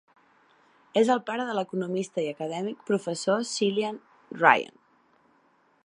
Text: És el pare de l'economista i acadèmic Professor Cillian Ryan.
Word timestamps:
És 1.01 1.11
el 1.15 1.19
pare 1.27 1.45
de 1.49 1.53
l'economista 1.57 2.23
i 2.23 2.31
acadèmic 2.31 2.81
Professor 2.89 3.45
Cillian 3.53 4.01
Ryan. 4.43 4.77